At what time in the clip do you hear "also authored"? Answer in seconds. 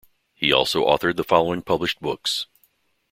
0.51-1.15